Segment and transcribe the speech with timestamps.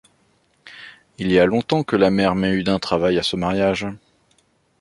[1.19, 3.85] Il y a longtemps que la mère Méhudin travaille à ce mariage.